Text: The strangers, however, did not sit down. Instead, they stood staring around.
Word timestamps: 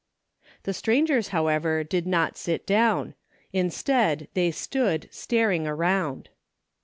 The 0.63 0.73
strangers, 0.73 1.27
however, 1.27 1.83
did 1.83 2.07
not 2.07 2.35
sit 2.35 2.65
down. 2.65 3.13
Instead, 3.53 4.27
they 4.33 4.49
stood 4.49 5.07
staring 5.11 5.67
around. 5.67 6.29